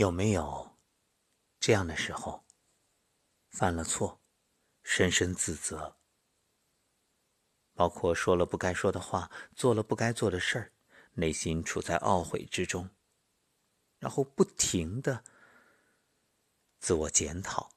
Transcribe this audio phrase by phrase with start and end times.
[0.00, 0.78] 有没有
[1.58, 2.46] 这样的时候，
[3.50, 4.18] 犯了错，
[4.82, 5.98] 深深自责，
[7.74, 10.72] 包括说了不该说的话，做了不该做的事儿，
[11.12, 12.88] 内心处在懊悔之中，
[13.98, 15.22] 然后不停的
[16.78, 17.70] 自我检讨，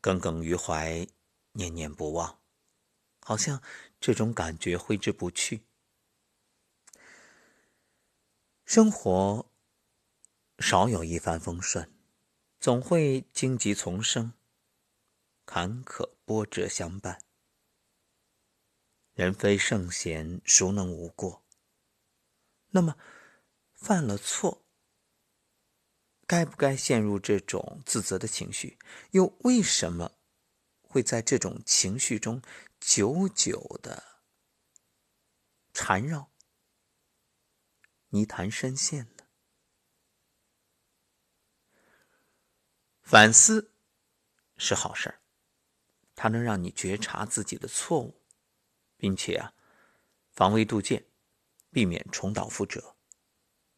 [0.00, 1.08] 耿耿于怀，
[1.54, 2.40] 念念不忘，
[3.18, 3.60] 好像
[3.98, 5.66] 这种感觉挥之不去，
[8.64, 9.50] 生活。
[10.58, 11.92] 少有一帆风顺，
[12.60, 14.32] 总会荆棘丛生，
[15.44, 17.22] 坎坷波折相伴。
[19.12, 21.44] 人非圣贤，孰能无过？
[22.70, 22.96] 那么，
[23.74, 24.64] 犯了错，
[26.26, 28.78] 该不该陷入这种自责的情绪？
[29.10, 30.18] 又为什么
[30.82, 32.42] 会在这种情绪中
[32.80, 34.22] 久久的
[35.72, 36.32] 缠绕、
[38.08, 39.13] 泥潭深陷？
[43.04, 43.70] 反思
[44.56, 45.20] 是好事儿，
[46.14, 48.22] 它能让你觉察自己的错误，
[48.96, 49.52] 并且啊，
[50.32, 51.04] 防微杜渐，
[51.70, 52.96] 避免重蹈覆辙。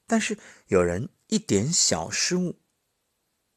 [0.07, 2.61] 但是有人一点小失误，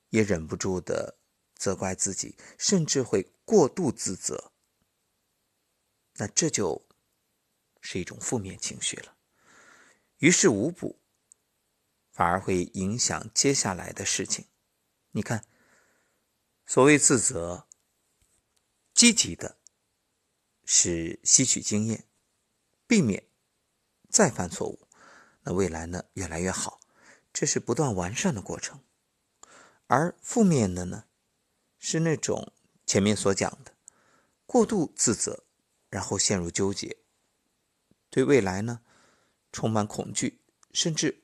[0.09, 1.19] 也忍不住的
[1.55, 4.51] 责怪自己，甚至会过度自责，
[6.15, 6.87] 那这就
[7.79, 9.15] 是一种负面情绪了，
[10.17, 10.99] 于事无补，
[12.11, 14.47] 反而会影响接下来的事情。
[15.11, 15.45] 你看。
[16.69, 17.65] 所谓自责，
[18.93, 19.57] 积极的
[20.63, 22.07] 是吸取经验，
[22.85, 23.27] 避免
[24.07, 24.87] 再犯错误，
[25.41, 26.79] 那未来呢越来越好，
[27.33, 28.83] 这是不断完善的过程。
[29.87, 31.05] 而负面的呢，
[31.79, 32.53] 是那种
[32.85, 33.75] 前面所讲的
[34.45, 35.45] 过度自责，
[35.89, 36.97] 然后陷入纠结，
[38.11, 38.81] 对未来呢
[39.51, 41.23] 充满恐惧，甚至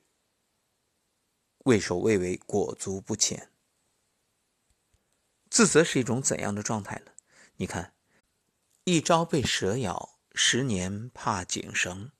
[1.58, 3.52] 畏首畏尾，裹足不前。
[5.56, 7.12] 自责是一种怎样的状态呢？
[7.56, 7.94] 你看，
[8.84, 12.10] 一朝被蛇咬，十年怕井绳。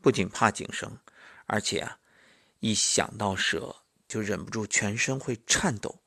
[0.00, 1.00] 不仅怕井绳，
[1.46, 1.98] 而且啊，
[2.60, 6.04] 一想到蛇就忍不住全身会颤抖，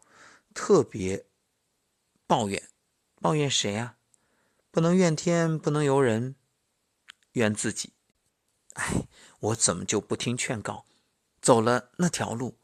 [0.53, 1.25] 特别
[2.25, 2.69] 抱怨。
[3.19, 3.97] 抱怨谁呀？
[4.71, 6.37] 不能怨天，不能尤人，
[7.33, 7.91] 怨自己。
[8.75, 9.09] 哎，
[9.39, 10.85] 我怎么就不听劝告，
[11.41, 12.57] 走了那条路？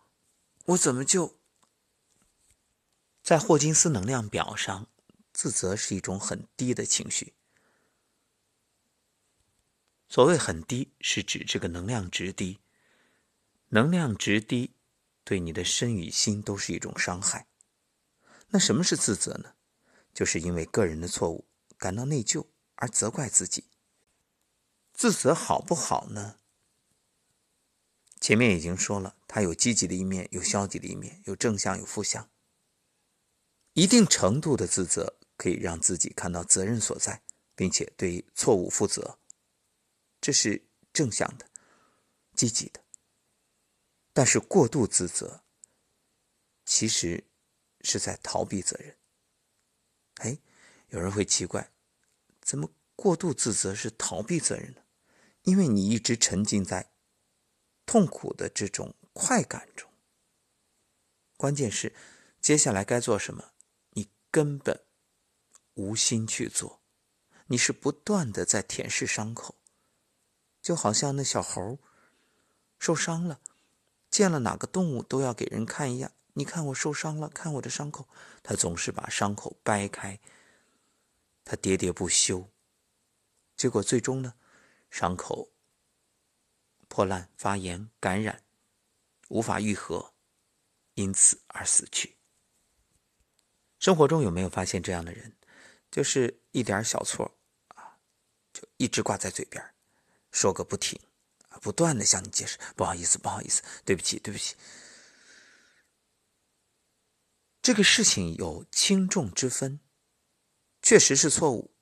[0.67, 1.40] 我怎么就……
[3.31, 4.89] 在霍金斯能量表上，
[5.31, 7.33] 自责是一种很低的情绪。
[10.09, 12.59] 所谓很低，是指这个能量值低。
[13.69, 14.75] 能量值低，
[15.23, 17.47] 对你的身与心都是一种伤害。
[18.49, 19.53] 那什么是自责呢？
[20.13, 21.47] 就是因为个人的错误
[21.77, 23.63] 感到内疚而责怪自己。
[24.91, 26.35] 自责好不好呢？
[28.19, 32.29] 前面已经说了，它有积极的一面，有消极的一面，有正向，有负向。
[33.73, 37.23] 一定程度的自责可以让自己看到责任所在，
[37.55, 39.19] 并且对错误负责，
[40.19, 41.49] 这是正向的、
[42.35, 42.83] 积极的。
[44.13, 45.43] 但是过度自责，
[46.65, 47.23] 其实
[47.79, 48.97] 是在逃避责任。
[50.15, 50.37] 哎，
[50.89, 51.71] 有人会奇怪，
[52.41, 54.81] 怎么过度自责是逃避责任呢？
[55.43, 56.91] 因为你一直沉浸在
[57.85, 59.89] 痛苦的这种快感中。
[61.37, 61.95] 关键是
[62.41, 63.50] 接下来该做什么？
[64.31, 64.85] 根本
[65.73, 66.81] 无心去做，
[67.47, 69.55] 你是不断的在舔舐伤口，
[70.61, 71.79] 就好像那小猴
[72.79, 73.41] 受伤了，
[74.09, 76.13] 见了哪个动物都要给人看一样。
[76.33, 78.07] 你看我受伤了，看我的伤口，
[78.41, 80.17] 他总是把伤口掰开，
[81.43, 82.49] 他喋喋不休，
[83.57, 84.35] 结果最终呢，
[84.89, 85.51] 伤口
[86.87, 88.45] 破烂、发炎、感染，
[89.27, 90.13] 无法愈合，
[90.93, 92.20] 因此而死去。
[93.81, 95.35] 生活中有没有发现这样的人，
[95.89, 97.35] 就是一点小错
[97.69, 97.97] 啊，
[98.53, 99.73] 就一直挂在嘴边，
[100.31, 101.01] 说个不停，
[101.63, 104.55] 不断的向你解释，不好意思，不好意思，对不起，对不起。
[107.63, 109.79] 这个事情有轻重之分，
[110.83, 111.73] 确实是错误。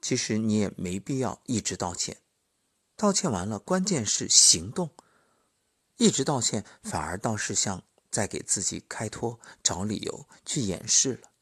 [0.00, 2.18] 其实你也没必要一直道歉，
[2.94, 4.94] 道歉完了，关键是行动，
[5.96, 7.84] 一直道歉反而倒是像。
[8.12, 11.32] 再给自己开脱、找理由去掩饰了。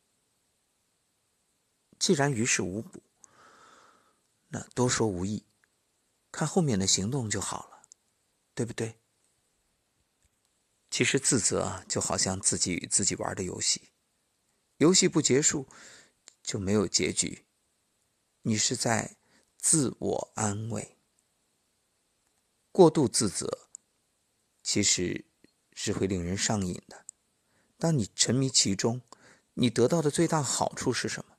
[1.98, 3.02] 既然于事无补，
[4.48, 5.44] 那多说无益，
[6.30, 7.82] 看后面的行动就好了，
[8.54, 9.00] 对不对？
[10.90, 13.90] 其实自责啊，就好像自己与自己玩的游戏，
[14.76, 15.68] 游戏不结束
[16.42, 17.46] 就没有结局，
[18.42, 19.16] 你是在
[19.58, 20.96] 自我安慰。
[22.70, 23.68] 过度自责，
[24.62, 25.29] 其实。
[25.82, 27.06] 是会令人上瘾的。
[27.78, 29.00] 当你沉迷其中，
[29.54, 31.38] 你得到的最大好处是什么？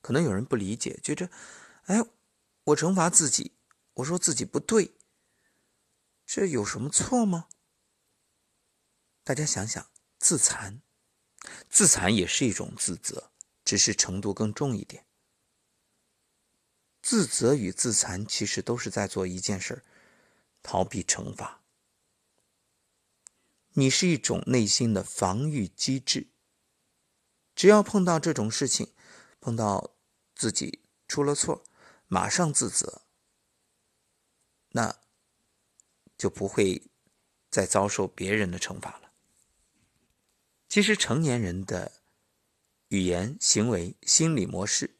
[0.00, 1.30] 可能有人不理解，觉着，
[1.84, 2.04] 哎，
[2.64, 3.52] 我惩罚自己，
[3.94, 4.96] 我说自己不对，
[6.26, 7.46] 这有什么错吗？
[9.22, 9.88] 大家想想，
[10.18, 10.82] 自残，
[11.68, 13.30] 自残也是一种自责，
[13.64, 15.06] 只是程度更重一点。
[17.00, 19.82] 自责与自残其实都是在做一件事儿
[20.60, 21.59] 逃避惩罚。
[23.74, 26.32] 你是一种内心的防御机制，
[27.54, 28.92] 只要碰到这种事情，
[29.40, 29.94] 碰到
[30.34, 31.64] 自己出了错，
[32.08, 33.02] 马上自责，
[34.70, 35.00] 那
[36.18, 36.90] 就不会
[37.48, 39.12] 再遭受别人的惩罚了。
[40.68, 42.02] 其实，成年人的
[42.88, 44.98] 语言、行为、心理模式，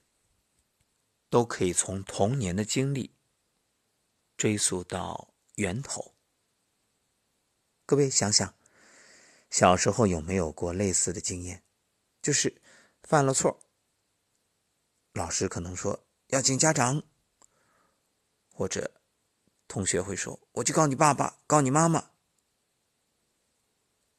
[1.29, 3.17] 都可以从童年的经历
[4.37, 6.15] 追溯到源头。
[7.85, 8.60] 各位想想。
[9.51, 11.65] 小时候有没有过类似的经验？
[12.23, 12.63] 就是
[13.03, 13.61] 犯了错，
[15.13, 17.03] 老师可能说要请家长，
[18.53, 19.03] 或者
[19.67, 22.13] 同学会说我去告你爸爸，告你妈妈。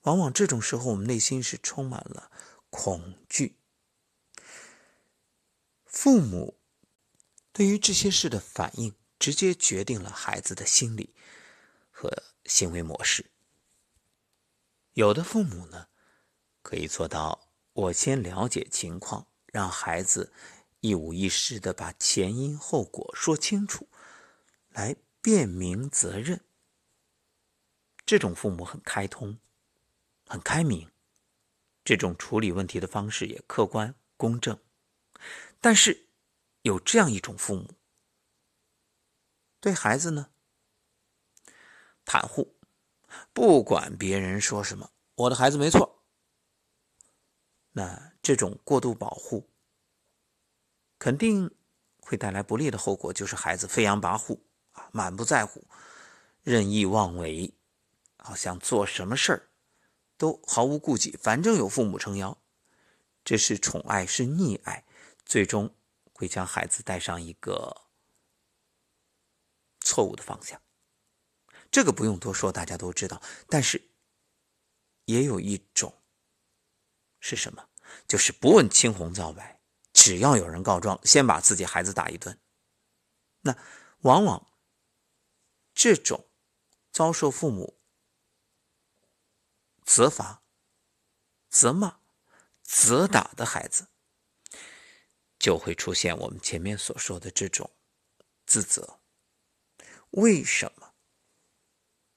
[0.02, 2.32] 往往这种时候，我们内心是充满了
[2.70, 3.58] 恐惧。
[5.86, 6.60] 父母
[7.54, 11.16] 对于这些事的反应，直接决定了孩子的心理
[11.90, 13.31] 和行为模式。
[14.94, 15.88] 有的父母呢，
[16.62, 20.34] 可以做到我先了解情况，让孩子
[20.82, 23.88] 一五一十的把前因后果说清楚，
[24.70, 26.42] 来辨明责任。
[28.06, 29.40] 这种父母很开通，
[30.28, 30.92] 很开明，
[31.86, 34.60] 这种处理问题的方式也客观公正。
[35.62, 36.08] 但是
[36.64, 37.76] 有这样一种父母，
[39.62, 40.32] 对孩子呢，
[42.06, 42.58] 袒护。
[43.34, 46.04] 不管别人说什么，我的孩子没错。
[47.72, 49.50] 那这种过度保护，
[51.00, 51.50] 肯定
[52.00, 54.40] 会带来不利的后果，就是孩子飞扬跋扈
[54.74, 55.66] 啊，满不在乎，
[56.44, 57.54] 任意妄为，
[58.18, 59.50] 好像做什么事儿
[60.18, 62.38] 都毫无顾忌，反正有父母撑腰。
[63.24, 64.84] 这是宠爱，是溺爱，
[65.26, 65.74] 最终
[66.12, 67.84] 会将孩子带上一个
[69.80, 70.60] 错误的方向。
[71.72, 73.22] 这个不用多说，大家都知道。
[73.48, 73.82] 但是，
[75.06, 76.04] 也有一种
[77.20, 77.70] 是什么？
[78.08, 79.62] 就是不问青红皂白，
[79.94, 82.38] 只要有人告状，先把自己孩子打一顿。
[83.42, 83.58] 那
[84.02, 84.48] 往往
[85.74, 86.30] 这种
[86.92, 87.80] 遭受父母
[89.84, 90.44] 责罚、
[91.50, 92.00] 责骂、
[92.62, 93.88] 责打的孩子，
[95.40, 97.72] 就会出现我们前面所说的这种
[98.46, 99.00] 自责。
[100.12, 100.91] 为什么？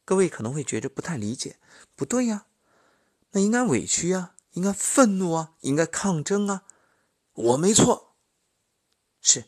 [0.04, 1.58] 各位可能会觉得不太理解，
[1.96, 2.46] 不对呀，
[3.30, 6.66] 那应该委屈呀，应该愤怒啊，应该抗争啊，
[7.32, 8.14] 我没错，
[9.20, 9.46] 是，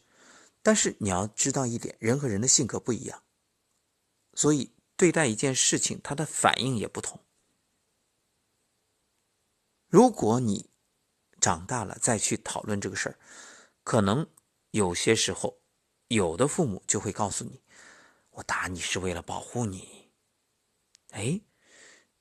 [0.62, 3.22] 但是你要知道一点，人和人的性格不一样，
[4.34, 7.20] 所以对待一件事情，他的反应也不同。
[9.88, 10.70] 如果你
[11.38, 13.18] 长大了再去讨论这个事儿，
[13.84, 14.26] 可能
[14.70, 15.60] 有些时候，
[16.08, 17.62] 有的父母就会告诉你，
[18.30, 20.05] 我打你是为了保护你。
[21.12, 21.40] 哎，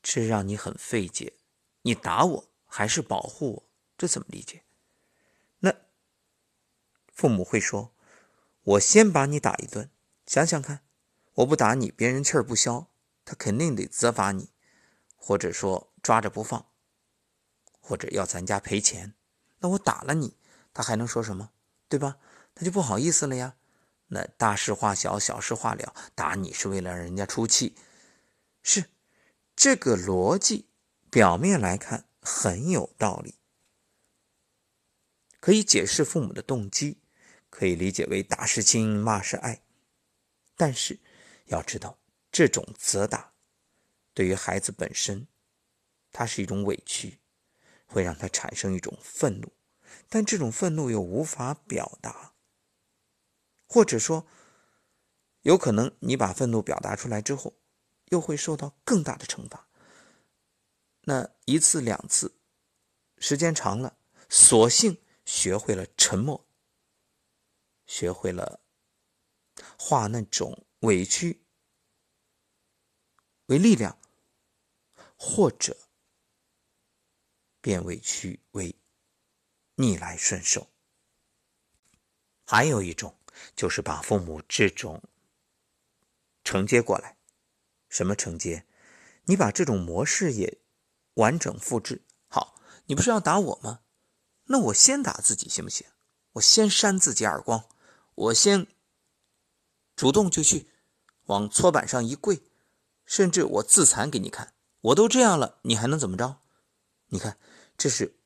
[0.01, 1.33] 这让你很费解。
[1.81, 3.63] 你打我还是保护我？
[3.97, 4.63] 这怎么理解？
[5.59, 5.73] 那
[7.13, 7.93] 父母会说
[8.63, 9.89] ：“我先把你打一顿，
[10.25, 10.85] 想想看，
[11.35, 12.89] 我不打你，别人气儿不消，
[13.23, 14.49] 他肯定得责罚你，
[15.15, 16.71] 或者说抓着不放，
[17.79, 19.13] 或者要咱家赔钱。
[19.59, 20.37] 那我打了你，
[20.73, 21.51] 他还能说什么？
[21.87, 22.17] 对吧？
[22.53, 23.55] 他就不好意思了呀。
[24.07, 27.75] 那大事化小，小事化了，打你是为了让人家出气。”
[28.67, 28.89] 是，
[29.55, 30.67] 这个逻辑
[31.11, 33.35] 表面来看很有道理，
[35.39, 36.97] 可以解释父母的动机，
[37.51, 39.61] 可以理解为打是亲，骂是爱。
[40.55, 40.99] 但是
[41.45, 41.99] 要知道，
[42.31, 43.33] 这种责打
[44.15, 45.27] 对于孩子本身，
[46.11, 47.19] 它是一种委屈，
[47.85, 49.53] 会让他产生一种愤怒，
[50.09, 52.33] 但这种愤怒又无法表达，
[53.67, 54.25] 或者说，
[55.43, 57.53] 有可能你把愤怒表达出来之后。
[58.05, 59.67] 又会受到更大的惩罚。
[61.01, 62.37] 那一次两次，
[63.17, 63.97] 时间长了，
[64.29, 66.47] 索性学会了沉默，
[67.85, 68.61] 学会了
[69.77, 71.45] 化那种委屈
[73.45, 73.99] 为力量，
[75.15, 75.77] 或者
[77.61, 78.75] 变委屈为
[79.75, 80.71] 逆来顺受。
[82.43, 83.17] 还有一种，
[83.55, 85.03] 就是把父母这种
[86.43, 87.17] 承接过来。
[87.95, 88.65] 什么承接？
[89.23, 90.57] 你把这种模式也
[91.13, 92.03] 完整复制。
[92.27, 93.83] 好，你不是要打我吗？
[94.47, 95.87] 那我先打自己行不行？
[96.33, 97.69] 我先扇自己耳光，
[98.15, 98.67] 我先
[99.95, 100.67] 主动就去
[101.27, 102.41] 往搓板上一跪，
[103.05, 104.55] 甚至我自残给你看。
[104.81, 106.41] 我都这样了，你还能怎么着？
[107.07, 107.37] 你看，
[107.77, 108.17] 这是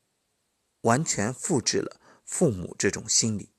[0.81, 3.53] 完全复制了父母这种心理。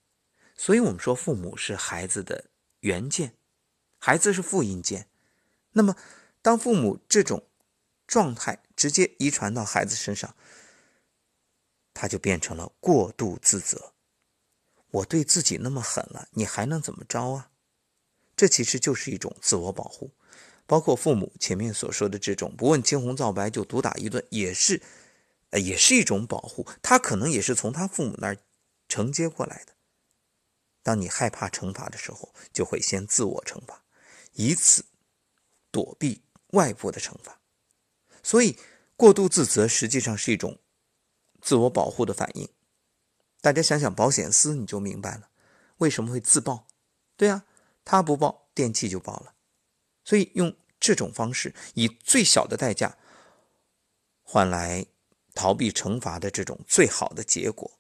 [0.56, 2.50] 所以我们说，父母是孩子的
[2.80, 3.36] 原件，
[4.00, 5.08] 孩子是复印件。
[5.72, 5.96] 那么，
[6.42, 7.46] 当父母这种
[8.06, 10.34] 状态直接遗传到孩子身上，
[11.94, 13.92] 他就变成了过度自责。
[14.90, 17.50] 我对自己那么狠了，你还能怎么着啊？
[18.34, 20.10] 这其实就是一种自我保护。
[20.66, 24.80] 包括父母前面所说的这种不问青红皂白就毒打一顿，也是，
[25.50, 26.66] 呃，也是一种保护。
[26.80, 28.36] 他可能也是从他父母那儿
[28.88, 29.72] 承接过来的。
[30.82, 33.84] 当你害怕惩罚的时候，就会先自我惩罚，
[34.32, 34.84] 以此
[35.70, 37.40] 躲避外部的惩罚。
[38.22, 38.58] 所以，
[38.96, 40.58] 过度自责实际上是一种
[41.40, 42.48] 自我保护的反应。
[43.40, 45.30] 大家想想保险丝，你就明白了
[45.78, 46.66] 为什么会自爆。
[47.16, 47.46] 对啊，
[47.84, 49.34] 他不爆，电器就爆了。
[50.04, 52.98] 所以，用这种方式，以最小的代价
[54.22, 54.86] 换来
[55.34, 57.78] 逃避惩罚的这种最好的结果。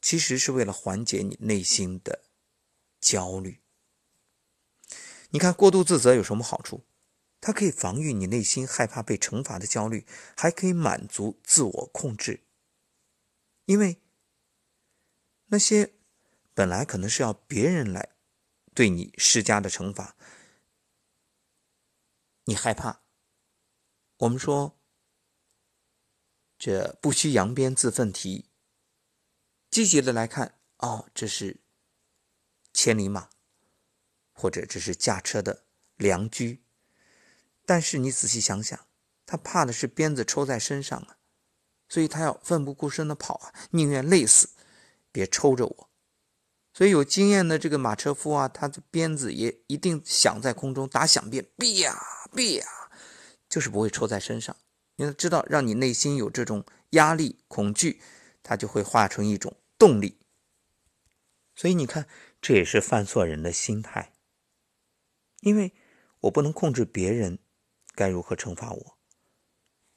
[0.00, 2.24] 其实是为了缓解你内心的
[3.00, 3.63] 焦虑。
[5.34, 6.84] 你看，过度自责有什么好处？
[7.40, 12.44] 它可以防御你内心害怕被惩罚的焦虑，还可以满足自我控制。
[13.64, 14.00] 因为
[15.46, 15.92] 那些
[16.54, 18.14] 本来可能是要别人来
[18.76, 20.14] 对你施加的惩罚，
[22.44, 23.02] 你害怕。
[24.18, 24.78] 我们说，
[26.56, 28.48] 这不须扬鞭自奋蹄。
[29.68, 31.60] 积极的来看，哦，这是
[32.72, 33.30] 千里马，
[34.34, 35.64] 或者这是驾车的
[35.96, 36.62] 良驹。
[37.64, 38.78] 但是你仔细想想，
[39.24, 41.16] 他怕的是鞭子抽在身上啊，
[41.88, 44.50] 所以他要奋不顾身的跑啊，宁愿累死，
[45.10, 45.90] 别抽着我。
[46.72, 51.96] 所以有经验的这个马车夫啊，他的鞭子也一定响在空中打响鞭，哔呀
[52.32, 52.66] 哔呀，
[53.48, 54.54] 就是不会抽在身上。
[54.96, 58.02] 你要知道，让你内心有这种压力、恐惧，
[58.42, 59.56] 它就会化成一种。
[59.76, 60.20] 动力，
[61.54, 62.06] 所以你看，
[62.40, 64.13] 这也是犯错人的心态。
[65.44, 65.74] 因为
[66.20, 67.38] 我不能控制别人
[67.94, 68.98] 该如何惩罚我，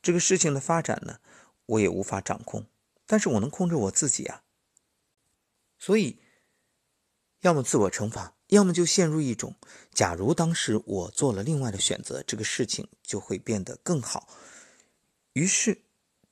[0.01, 1.19] 这个事情的发展呢，
[1.65, 2.67] 我也无法掌控。
[3.05, 4.43] 但是我能控制我自己啊。
[5.79, 6.19] 所以，
[7.39, 9.55] 要么自我惩罚，要么就陷入一种：
[9.93, 14.27] 假如当时我做了另外的选择，这个事情就会变得更好。
[15.31, 15.83] 于是，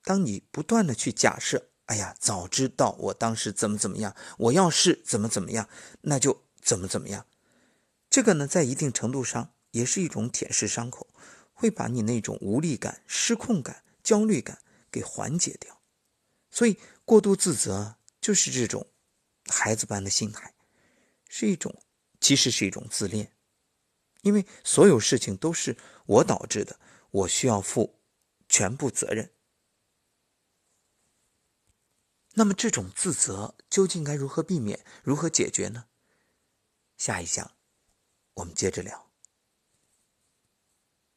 [0.03, 1.69] 当你不断的去假设。
[1.85, 5.69] 哎呀，早知道我当时怎么怎么样，我要是怎么怎么样，
[6.01, 7.27] 那就怎么怎么样。
[8.15, 11.13] 这个呢，在一定程度上也是一种舔舐伤口，
[11.51, 15.81] 会把你那种无力感、失控感、焦虑感给缓解掉。
[16.49, 18.87] 所以，过度自责就是这种
[19.47, 20.55] 孩子般的心态，
[21.27, 21.83] 是一种
[22.21, 23.33] 其实是一种自恋，
[24.21, 26.79] 因为所有事情都是我导致的，
[27.11, 27.99] 我需要负
[28.47, 29.33] 全部责任。
[32.35, 35.87] 那么这种自责究竟该如何避免、如何解决呢？
[36.95, 37.51] 下一讲
[38.35, 39.04] 我们接着聊。